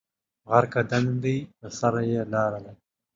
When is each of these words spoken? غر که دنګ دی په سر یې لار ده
غر 0.49 0.65
که 0.71 0.81
دنګ 0.91 1.07
دی 1.23 1.37
په 1.57 1.67
سر 1.77 1.93
یې 2.11 2.21
لار 2.33 2.53
ده 2.63 2.71